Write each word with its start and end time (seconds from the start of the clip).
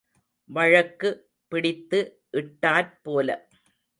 வழக்கு 0.49 1.09
பிடித்து 1.51 1.99
இட்டாற் 2.33 2.91
போல. 3.03 3.29